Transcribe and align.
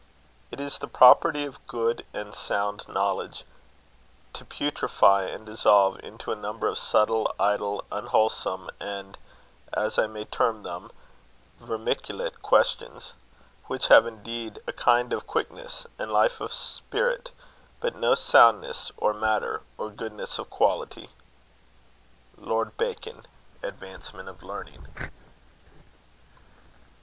It 0.49 0.59
is 0.59 0.79
the 0.79 0.87
property 0.87 1.45
of 1.45 1.67
good 1.67 2.07
and 2.11 2.33
sound 2.33 2.87
knowledge, 2.87 3.43
to 4.33 4.43
putrifie 4.43 5.31
and 5.31 5.45
dissolve 5.45 5.99
into 5.99 6.31
a 6.31 6.35
number 6.35 6.65
of 6.67 6.79
subtle, 6.79 7.31
idle, 7.39 7.83
unwholesome, 7.91 8.71
and 8.79 9.15
(as 9.71 9.99
I 9.99 10.07
may 10.07 10.25
tearme 10.25 10.63
them) 10.63 10.91
vermiculate 11.61 12.41
questions; 12.41 13.13
which 13.67 13.89
have 13.89 14.07
indeed 14.07 14.59
a 14.65 14.73
kinde 14.73 15.13
of 15.13 15.27
quicknesse, 15.27 15.85
and 15.99 16.11
life 16.11 16.41
of 16.41 16.51
spirite, 16.51 17.29
but 17.79 17.95
no 17.95 18.13
soundnesse 18.15 18.89
of 18.99 19.15
matter, 19.17 19.61
or 19.77 19.91
goodnesse 19.91 20.39
of 20.39 20.49
quality. 20.49 21.11
LORD 22.39 22.75
BACON. 22.75 23.27
Advancement 23.61 24.29
of 24.29 24.41
Learning. 24.41 24.87